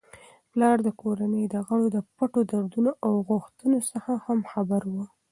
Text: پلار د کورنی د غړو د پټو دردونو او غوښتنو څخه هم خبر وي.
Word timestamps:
پلار 0.51 0.77
د 0.87 0.89
کورنی 1.01 1.43
د 1.49 1.55
غړو 1.67 1.85
د 1.95 1.97
پټو 2.15 2.41
دردونو 2.51 2.91
او 3.05 3.13
غوښتنو 3.29 3.79
څخه 3.91 4.11
هم 4.25 4.39
خبر 4.51 4.81
وي. 4.93 5.05